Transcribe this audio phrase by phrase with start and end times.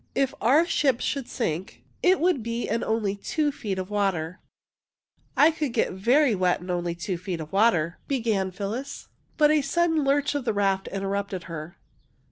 [0.15, 4.39] If our ship should sink, it would be in only two feet of water."
[5.33, 9.51] ^' 1 could get very wet in only two feet of water," began Phyllis, but
[9.51, 11.77] a sudden lurch of the raft interrupted her.